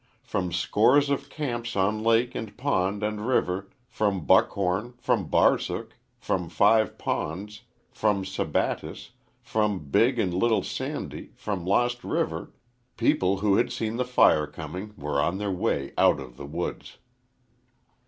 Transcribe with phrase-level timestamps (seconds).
[0.23, 6.49] From scores of camps on lake and pond and river from Buckhorn, from Barsook, from
[6.49, 9.11] Five Ponds, from Sabattis,
[9.43, 12.51] from Big and Little Sandy, from Lost River
[12.97, 16.97] people, who had seen the fire coming, were on their way out of the woods.